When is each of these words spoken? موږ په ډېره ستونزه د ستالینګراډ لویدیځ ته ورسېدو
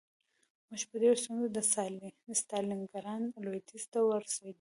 موږ 0.69 0.81
په 0.89 0.95
ډېره 1.01 1.17
ستونزه 1.23 1.47
د 2.27 2.33
ستالینګراډ 2.41 3.23
لویدیځ 3.43 3.83
ته 3.91 3.99
ورسېدو 4.03 4.49